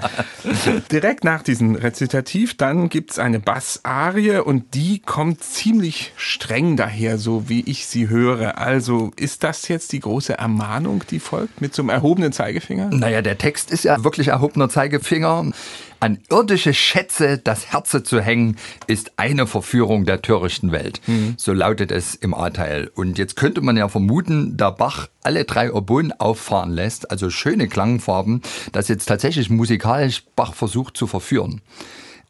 Direkt 0.93 1.25
nach 1.25 1.43
diesem 1.43 1.75
Rezitativ, 1.75 2.57
dann 2.57 2.89
gibt's 2.89 3.19
eine 3.19 3.41
Bassarie 3.41 4.39
und 4.39 4.75
die 4.75 4.99
kommt 4.99 5.43
ziemlich 5.43 6.13
streng 6.17 6.77
daher, 6.77 7.19
so 7.19 7.49
wie 7.49 7.63
ich 7.63 7.87
sie 7.87 8.09
höre. 8.09 8.59
Also 8.59 9.13
ist 9.17 9.45
das 9.45 9.69
jetzt 9.69 9.93
die 9.93 10.01
große 10.01 10.37
Ermahnung, 10.39 11.05
die 11.11 11.21
folgt 11.21 11.61
mit 11.61 11.75
so 11.75 11.83
einem 11.83 11.91
erhobenen 11.91 12.33
Zeigefinger? 12.33 12.91
Naja, 12.91 13.23
der 13.23 13.39
Text 13.39 13.71
ist 13.71 13.85
ja 13.85 14.03
wirklich 14.05 14.29
erhobener 14.29 14.69
Zeigefinger. 14.69 15.53
An 16.01 16.19
irdische 16.31 16.75
Schätze 16.75 17.39
das 17.39 17.73
Herze 17.73 18.03
zu 18.03 18.21
hängen, 18.21 18.57
ist 18.87 19.13
eine 19.17 19.47
Verführung 19.47 20.05
der 20.05 20.21
törichten 20.21 20.71
Welt. 20.71 21.01
Mhm. 21.07 21.35
So 21.39 21.55
lautet 21.55 21.91
es 21.91 22.15
im 22.15 22.35
A-Teil. 22.35 22.91
Und 22.95 23.17
jetzt 23.17 23.37
könnte 23.37 23.63
man 23.63 23.77
ja 23.77 23.89
vermuten, 23.89 24.57
da 24.59 24.71
Bach 24.71 25.09
alle 25.25 25.45
drei 25.45 25.73
Oboen 25.73 26.13
auffahren 26.13 26.71
lässt, 26.71 27.11
also 27.11 27.31
schöne 27.31 27.69
Klangfarben, 27.69 28.43
dass 28.73 28.89
jetzt 28.89 29.07
tatsächlich 29.07 29.51
musikalisch 29.51 30.25
Bach 30.37 30.55
versucht 30.55 30.97
zu 30.97 31.07
verführen. 31.07 31.61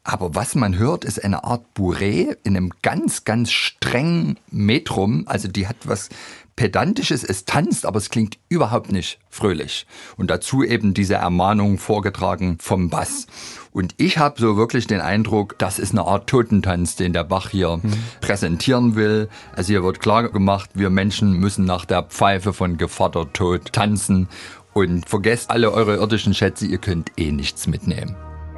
Aber 0.03 0.35
was 0.35 0.53
man 0.53 0.77
hört, 0.77 1.03
ist 1.03 1.23
eine 1.23 1.43
Art 1.43 1.65
Bourrée 1.75 2.37
in 2.43 2.55
einem 2.55 2.71
ganz, 2.83 3.23
ganz 3.23 3.51
strengen 3.51 4.37
Metrum. 4.51 5.23
Also 5.25 5.47
die 5.47 5.67
hat 5.67 5.77
was 5.85 6.09
Pedantisches, 6.55 7.23
es 7.23 7.43
tanzt, 7.43 7.85
aber 7.85 7.97
es 7.97 8.09
klingt 8.09 8.37
überhaupt 8.47 8.91
nicht 8.91 9.19
fröhlich. 9.29 9.85
Und 10.15 10.29
dazu 10.29 10.63
eben 10.63 10.93
diese 10.93 11.15
Ermahnung 11.15 11.77
vorgetragen 11.77 12.57
vom 12.61 12.89
Bass. 12.89 13.27
Und 13.71 13.93
ich 13.97 14.17
habe 14.17 14.39
so 14.39 14.55
wirklich 14.55 14.87
den 14.87 15.01
Eindruck, 15.01 15.59
das 15.59 15.79
ist 15.79 15.91
eine 15.91 16.05
Art 16.05 16.27
Totentanz, 16.27 16.95
den 16.95 17.11
der 17.11 17.25
Bach 17.25 17.49
hier 17.49 17.77
mhm. 17.83 17.93
präsentieren 18.21 18.95
will. 18.95 19.27
Also 19.53 19.73
hier 19.73 19.83
wird 19.83 19.99
klar 19.99 20.29
gemacht, 20.29 20.69
wir 20.75 20.89
Menschen 20.89 21.33
müssen 21.33 21.65
nach 21.65 21.83
der 21.83 22.03
Pfeife 22.03 22.53
von 22.53 22.77
Gevatter 22.77 23.31
Tod 23.33 23.73
tanzen. 23.73 24.29
Und 24.71 25.09
vergesst 25.09 25.49
alle 25.49 25.71
eure 25.71 25.97
irdischen 25.97 26.33
Schätze, 26.33 26.65
ihr 26.65 26.77
könnt 26.77 27.11
eh 27.17 27.31
nichts 27.31 27.67
mitnehmen. 27.67 28.15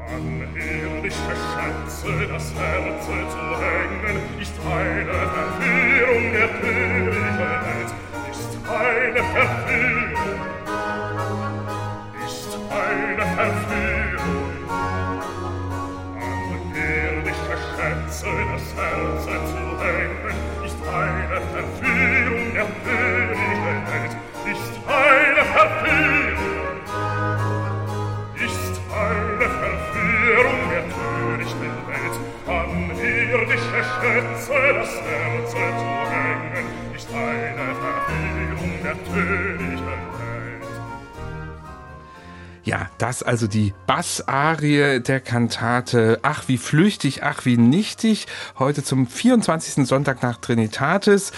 An 0.09 0.47
irdische 0.55 1.17
Schätze 1.17 2.27
das 2.27 2.53
Herz 2.55 3.05
zu 3.05 3.11
hängen, 3.61 4.17
ist 4.39 4.53
eine 4.65 5.13
Verführung 5.13 6.31
der 6.31 6.49
Törichten, 6.61 7.91
ist 8.31 8.53
eine 8.69 9.23
Verführung, 9.35 10.39
ist 12.25 12.51
eine 12.69 13.25
Verführung. 13.35 14.51
An 16.21 16.61
irdische 16.73 17.57
Schätze 17.75 18.29
das 18.53 18.67
Herz 18.75 19.23
zu 19.25 19.63
hängen, 19.83 20.37
ist 20.65 20.81
eine 20.87 21.37
Verführung 21.51 22.45
der 22.53 22.67
Törichten, 22.83 24.17
ist 24.45 24.75
eine. 24.87 25.27
Verführung 25.57 26.16
Schätze 34.17 34.51
das 34.73 34.89
Herz 34.89 35.51
zu 35.51 35.57
hängen, 35.57 36.65
ist 36.95 37.07
eine 37.13 37.75
Verführung 37.75 38.71
der 38.83 39.03
törichten. 39.05 39.87
Ja, 42.63 42.89
das 42.97 43.21
also 43.21 43.45
die 43.45 43.75
Bassarie 43.85 45.01
der 45.01 45.19
Kantate 45.19 46.17
Ach 46.23 46.47
wie 46.47 46.57
flüchtig, 46.57 47.21
ach 47.21 47.45
wie 47.45 47.57
nichtig. 47.57 48.25
Heute 48.57 48.83
zum 48.83 49.05
24. 49.05 49.87
Sonntag 49.87 50.23
nach 50.23 50.37
Trinitatis. 50.37 51.31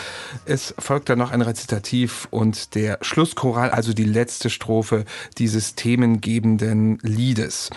Es 0.46 0.74
folgt 0.80 1.10
dann 1.10 1.20
noch 1.20 1.32
ein 1.32 1.42
Rezitativ 1.42 2.30
und 2.32 2.76
der 2.76 2.98
Schlusschoral, 3.02 3.72
also 3.72 3.92
die 3.92 4.06
letzte 4.06 4.50
Strophe 4.50 5.04
dieses 5.38 5.76
themengebenden 5.76 6.98
Liedes. 7.02 7.72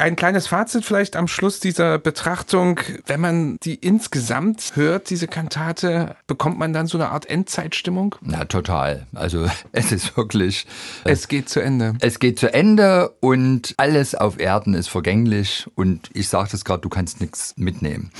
Ein 0.00 0.16
kleines 0.16 0.46
Fazit 0.46 0.86
vielleicht 0.86 1.14
am 1.14 1.28
Schluss 1.28 1.60
dieser 1.60 1.98
Betrachtung. 1.98 2.80
Wenn 3.04 3.20
man 3.20 3.58
die 3.62 3.74
insgesamt 3.74 4.72
hört, 4.74 5.10
diese 5.10 5.28
Kantate, 5.28 6.16
bekommt 6.26 6.58
man 6.58 6.72
dann 6.72 6.86
so 6.86 6.96
eine 6.96 7.10
Art 7.10 7.26
Endzeitstimmung? 7.26 8.14
Na, 8.22 8.46
total. 8.46 9.06
Also 9.14 9.46
es 9.72 9.92
ist 9.92 10.16
wirklich. 10.16 10.66
Es 11.04 11.28
geht 11.28 11.50
zu 11.50 11.60
Ende. 11.60 11.96
Es 12.00 12.18
geht 12.18 12.38
zu 12.38 12.50
Ende 12.52 13.10
und 13.20 13.74
alles 13.76 14.14
auf 14.14 14.40
Erden 14.40 14.72
ist 14.72 14.88
vergänglich. 14.88 15.66
Und 15.74 16.08
ich 16.14 16.30
sagte 16.30 16.56
es 16.56 16.64
gerade, 16.64 16.80
du 16.80 16.88
kannst 16.88 17.20
nichts 17.20 17.52
mitnehmen. 17.58 18.10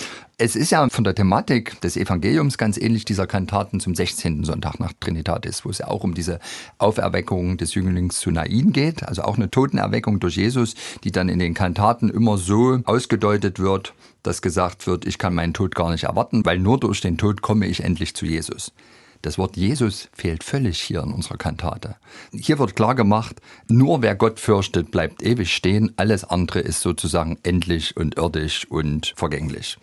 Es 0.43 0.57
ist 0.57 0.71
ja 0.71 0.89
von 0.89 1.05
der 1.05 1.15
Thematik 1.15 1.79
des 1.83 1.99
Evangeliums 1.99 2.57
ganz 2.57 2.79
ähnlich 2.79 3.05
dieser 3.05 3.27
Kantaten 3.27 3.79
zum 3.79 3.95
16. 3.95 4.45
Sonntag 4.45 4.81
nach 4.81 4.95
Trinitatis, 4.99 5.67
wo 5.67 5.69
es 5.69 5.81
ja 5.81 5.89
auch 5.89 6.03
um 6.03 6.15
diese 6.15 6.41
Auferweckung 6.79 7.59
des 7.59 7.75
Jünglings 7.75 8.21
zu 8.21 8.31
Nain 8.31 8.73
geht, 8.73 9.07
also 9.07 9.21
auch 9.21 9.37
eine 9.37 9.51
Totenerweckung 9.51 10.19
durch 10.19 10.37
Jesus, 10.37 10.77
die 11.05 11.13
dann 11.13 11.29
in 11.29 11.41
den 11.41 11.53
Kantaten 11.53 12.09
immer 12.09 12.39
so 12.39 12.81
ausgedeutet 12.87 13.59
wird, 13.59 13.93
dass 14.23 14.41
gesagt 14.41 14.87
wird, 14.87 15.05
ich 15.07 15.19
kann 15.19 15.35
meinen 15.35 15.53
Tod 15.53 15.75
gar 15.75 15.91
nicht 15.91 16.05
erwarten, 16.05 16.43
weil 16.47 16.59
nur 16.59 16.81
durch 16.81 17.03
den 17.03 17.19
Tod 17.19 17.43
komme 17.43 17.67
ich 17.67 17.85
endlich 17.85 18.17
zu 18.17 18.25
Jesus. 18.25 18.73
Das 19.23 19.37
Wort 19.37 19.57
Jesus 19.57 20.09
fehlt 20.15 20.43
völlig 20.43 20.81
hier 20.81 21.03
in 21.03 21.13
unserer 21.13 21.37
Kantate. 21.37 21.97
Hier 22.33 22.59
wird 22.59 22.75
klar 22.75 22.95
gemacht, 22.95 23.37
nur 23.69 24.01
wer 24.01 24.15
Gott 24.15 24.41
fürchtet, 24.41 24.91
bleibt 24.91 25.23
ewig 25.23 25.55
stehen. 25.55 25.93
Alles 25.97 26.25
andere 26.25 26.61
ist 26.61 26.81
sozusagen 26.81 27.39
endlich 27.43 27.97
und 27.97 28.17
irdisch 28.17 28.67
und 28.71 29.13
vergänglich. 29.17 29.77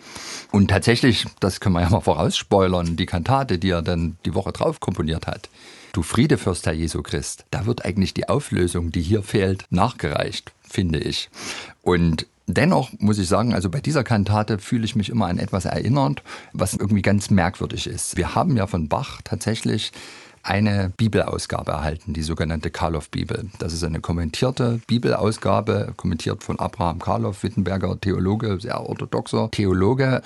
Und 0.52 0.70
tatsächlich, 0.70 1.26
das 1.40 1.60
können 1.60 1.76
wir 1.76 1.82
ja 1.82 1.90
mal 1.90 2.02
vorausspoilern, 2.02 2.96
die 2.96 3.06
Kantate, 3.06 3.60
die 3.60 3.70
er 3.70 3.84
dann 3.84 4.18
die 4.26 4.34
Woche 4.34 4.52
drauf 4.52 4.80
komponiert 4.80 5.28
hat, 5.28 5.50
Du 5.94 6.04
Friede, 6.04 6.38
Fürst 6.38 6.68
Herr 6.68 6.74
Jesu 6.74 7.02
Christ, 7.02 7.46
da 7.50 7.66
wird 7.66 7.84
eigentlich 7.84 8.14
die 8.14 8.30
Auflösung, 8.30 8.92
die 8.92 9.02
hier 9.02 9.24
fehlt, 9.24 9.66
nachgereicht, 9.72 10.52
finde 10.62 11.00
ich. 11.00 11.28
Und 11.82 12.28
Dennoch 12.48 12.92
muss 13.00 13.20
ich 13.20 13.28
sagen, 13.28 13.54
also 13.54 13.70
bei 13.70 13.82
dieser 13.82 14.06
Kantate 14.06 14.58
fühle 14.58 14.86
ich 14.86 14.96
mich 14.96 15.10
immer 15.10 15.28
an 15.28 15.38
etwas 15.38 15.66
erinnert, 15.66 16.24
was 16.54 16.74
irgendwie 16.74 17.02
ganz 17.02 17.30
merkwürdig 17.30 17.88
ist. 17.88 18.16
Wir 18.16 18.36
haben 18.36 18.56
ja 18.56 18.68
von 18.68 18.88
Bach 18.88 19.22
tatsächlich 19.22 19.92
eine 20.48 20.94
Bibelausgabe 20.96 21.74
erhalten, 21.74 22.14
die 22.14 22.22
sogenannte 22.22 22.72
Karloff-Bibel. 22.72 23.50
Das 23.60 23.74
ist 23.74 23.84
eine 23.84 24.00
kommentierte 24.00 24.80
Bibelausgabe, 24.88 25.94
kommentiert 25.98 26.42
von 26.42 26.58
Abraham 26.58 27.00
Karloff, 27.00 27.44
Wittenberger 27.44 28.00
Theologe, 28.00 28.58
sehr 28.62 28.80
orthodoxer 28.80 29.52
Theologe. 29.52 30.22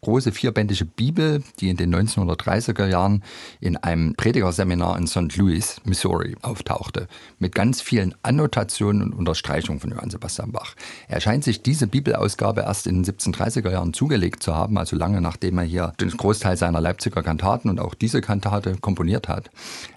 Große 0.00 0.30
vierbändige 0.30 0.84
Bibel, 0.84 1.42
die 1.58 1.70
in 1.70 1.76
den 1.76 1.92
1930er 1.92 2.86
Jahren 2.86 3.24
in 3.60 3.76
einem 3.76 4.14
Predigerseminar 4.14 4.96
in 4.96 5.08
St. 5.08 5.36
Louis, 5.36 5.80
Missouri, 5.84 6.36
auftauchte, 6.42 7.08
mit 7.40 7.52
ganz 7.52 7.80
vielen 7.80 8.14
Annotationen 8.22 9.02
und 9.02 9.12
Unterstreichungen 9.12 9.80
von 9.80 9.90
Johann 9.90 10.10
Sebastian 10.10 10.52
Bach. 10.52 10.76
Er 11.08 11.20
scheint 11.20 11.42
sich 11.42 11.62
diese 11.64 11.88
Bibelausgabe 11.88 12.60
erst 12.60 12.86
in 12.86 13.02
den 13.02 13.12
1730er 13.12 13.72
Jahren 13.72 13.92
zugelegt 13.92 14.44
zu 14.44 14.54
haben, 14.54 14.78
also 14.78 14.94
lange 14.94 15.20
nachdem 15.20 15.58
er 15.58 15.64
hier 15.64 15.92
den 16.00 16.10
Großteil 16.10 16.56
seiner 16.56 16.80
Leipziger 16.80 17.24
Kantaten 17.24 17.68
und 17.70 17.80
auch 17.80 17.94
diese 17.94 18.20
Kantate 18.20 18.76
komponiert 18.80 19.26
hat. 19.26 19.50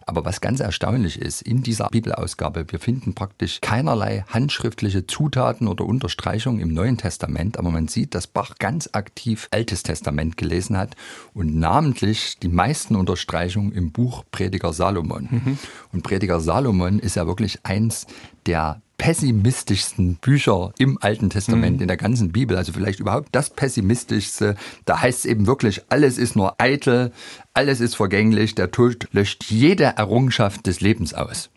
Aber 0.06 0.24
was 0.24 0.42
ganz 0.42 0.60
erstaunlich 0.60 1.20
ist, 1.20 1.42
in 1.42 1.64
dieser 1.64 1.90
Bibelausgabe, 1.90 2.66
wir 2.70 2.80
finden 2.80 3.14
praktisch 3.14 3.60
keinerlei 3.62 4.24
handschriftliche 4.30 5.06
Zutaten 5.06 5.68
oder 5.68 5.86
Unterstreichungen 5.86 6.60
im 6.60 6.74
Neuen 6.74 6.98
Testament, 6.98 7.58
aber 7.58 7.72
man 7.72 7.88
sieht, 7.88 8.16
dass 8.16 8.28
Bach 8.28 8.56
ganz 8.58 8.90
aktiv 8.94 9.48
Altes 9.52 9.84
Testament 9.84 10.38
gelesen 10.38 10.78
hat 10.78 10.96
und 11.34 11.56
namentlich 11.56 12.38
die 12.40 12.48
meisten 12.48 12.96
Unterstreichungen 12.96 13.72
im 13.74 13.92
Buch 13.92 14.24
Prediger 14.32 14.74
Salomon. 14.74 15.28
Mhm. 15.30 15.58
Und 15.92 16.04
Prediger 16.04 16.40
Salomon 16.40 17.00
ist 17.00 17.16
ja 17.16 17.28
wirklich 17.28 17.60
eins 17.64 18.08
der 18.46 18.82
pessimistischsten 18.98 20.16
Bücher 20.16 20.74
im 20.80 20.98
Alten 21.02 21.30
Testament, 21.30 21.78
mhm. 21.78 21.82
in 21.84 21.88
der 21.88 21.98
ganzen 21.98 22.32
Bibel, 22.32 22.58
also 22.58 22.74
vielleicht 22.74 23.00
überhaupt 23.00 23.30
das 23.32 23.52
pessimistischste. 23.52 24.56
Da 24.86 25.02
heißt 25.02 25.20
es 25.20 25.26
eben 25.26 25.46
wirklich, 25.46 25.84
alles 25.90 26.18
ist 26.18 26.36
nur 26.36 26.60
eitel, 26.60 27.12
alles 27.58 27.82
ist 27.82 27.96
vergänglich, 27.96 28.54
der 28.54 28.70
Tod 28.70 29.08
löscht 29.14 29.46
jede 29.46 29.86
Errungenschaft 29.86 30.68
des 30.68 30.80
Lebens 30.80 31.16
aus. 31.16 31.50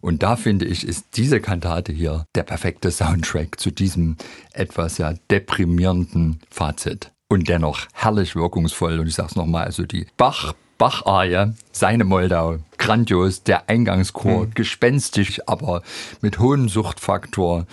Und 0.00 0.24
da 0.24 0.34
finde 0.34 0.64
ich, 0.64 0.84
ist 0.84 1.06
diese 1.14 1.40
Kantate 1.40 1.92
hier 1.92 2.24
der 2.34 2.42
perfekte 2.42 2.90
Soundtrack 2.90 3.60
zu 3.60 3.70
diesem 3.70 4.16
etwas 4.52 4.98
ja 4.98 5.14
deprimierenden 5.30 6.40
Fazit. 6.50 7.12
Und 7.28 7.48
dennoch 7.48 7.86
herrlich 7.92 8.34
wirkungsvoll. 8.34 8.98
Und 8.98 9.06
ich 9.06 9.14
sage 9.14 9.28
es 9.30 9.36
nochmal, 9.36 9.66
also 9.66 9.84
die 9.84 10.08
Bach 10.16 10.54
Bach-Arie, 10.76 11.52
seine 11.78 12.04
Moldau, 12.04 12.58
grandios, 12.76 13.42
der 13.42 13.68
Eingangschor, 13.68 14.46
mhm. 14.46 14.54
gespenstisch, 14.54 15.40
aber 15.46 15.82
mit 16.20 16.38
hohem 16.38 16.68
Suchtfaktor. 16.68 17.66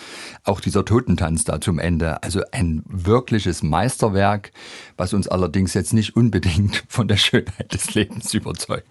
Auch 0.43 0.59
dieser 0.59 0.85
Totentanz 0.85 1.43
da 1.43 1.61
zum 1.61 1.79
Ende. 1.79 2.21
Also 2.21 2.41
ein 2.51 2.83
wirkliches 2.87 3.63
Meisterwerk, 3.63 4.51
was 4.97 5.13
uns 5.13 5.27
allerdings 5.27 5.73
jetzt 5.73 5.93
nicht 5.93 6.15
unbedingt 6.15 6.83
von 6.89 7.07
der 7.07 7.17
Schönheit 7.17 7.73
des 7.73 7.93
Lebens 7.93 8.33
überzeugt. 8.33 8.85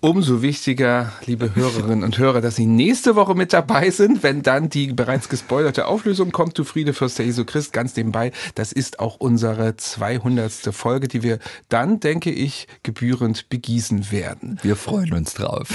Umso 0.00 0.42
wichtiger, 0.42 1.12
liebe 1.26 1.54
Hörerinnen 1.54 2.04
und 2.04 2.18
Hörer, 2.18 2.40
dass 2.40 2.56
Sie 2.56 2.66
nächste 2.66 3.16
Woche 3.16 3.34
mit 3.34 3.52
dabei 3.52 3.90
sind, 3.90 4.22
wenn 4.22 4.42
dann 4.42 4.68
die 4.68 4.92
bereits 4.92 5.28
gespoilerte 5.28 5.86
Auflösung 5.86 6.32
kommt. 6.32 6.58
Du 6.58 6.64
Friede, 6.64 6.94
Fürst 6.94 7.18
der 7.18 7.26
Jesu 7.26 7.44
Christ, 7.44 7.72
ganz 7.72 7.96
nebenbei. 7.96 8.32
Das 8.54 8.72
ist 8.72 8.98
auch 8.98 9.16
unsere 9.16 9.76
200. 9.76 10.52
Folge, 10.72 11.08
die 11.08 11.22
wir 11.22 11.38
dann, 11.68 12.00
denke 12.00 12.30
ich, 12.30 12.66
gebührend 12.82 13.48
begießen 13.48 14.10
werden. 14.10 14.53
Wir 14.62 14.76
freuen 14.76 15.12
uns 15.12 15.34
drauf. 15.34 15.68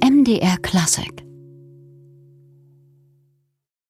MDR 0.00 0.56
Classic 0.62 1.25